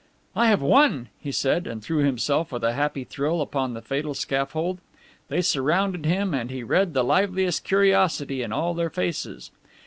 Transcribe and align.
"I 0.35 0.47
have 0.47 0.63
won," 0.63 1.09
he 1.19 1.31
said, 1.31 1.67
and 1.67 1.83
threw 1.83 1.99
himself 1.99 2.51
with 2.51 2.63
a 2.63 2.73
happy 2.73 3.03
thrill 3.03 3.39
upon 3.39 3.75
the 3.75 3.83
fatal 3.83 4.15
scaffold. 4.15 4.79
They 5.27 5.43
surrounded 5.43 6.07
him, 6.07 6.33
and 6.33 6.49
he 6.49 6.63
read 6.63 6.95
the 6.95 7.03
liveliest 7.03 7.63
curiosity 7.63 8.41
in 8.41 8.51
all 8.51 8.73
their 8.73 8.89
faces. 8.89 9.51